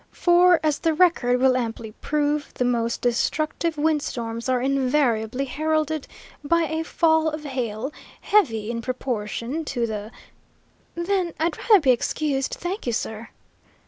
For, 0.09 0.59
as 0.63 0.79
the 0.79 0.95
record 0.95 1.39
will 1.39 1.55
amply 1.55 1.91
prove, 2.01 2.55
the 2.55 2.65
most 2.65 3.01
destructive 3.01 3.77
windstorms 3.77 4.49
are 4.49 4.59
invariably 4.59 5.45
heralded 5.45 6.07
by 6.43 6.63
a 6.63 6.83
fall 6.83 7.29
of 7.29 7.43
hail, 7.43 7.93
heavy 8.21 8.71
in 8.71 8.81
proportion 8.81 9.63
to 9.65 9.85
the" 9.85 10.11
"Then 10.95 11.35
I'd 11.39 11.55
rather 11.55 11.79
be 11.79 11.91
excused, 11.91 12.57
thank 12.59 12.87
you, 12.87 12.93
sir!" 12.93 13.29